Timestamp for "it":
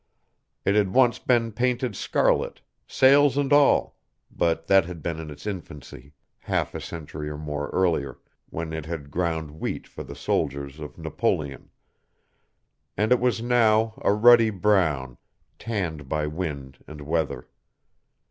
0.65-0.73, 8.73-8.87, 13.11-13.19